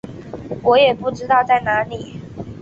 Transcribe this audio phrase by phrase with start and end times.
[0.63, 2.19] 我也不知道在哪里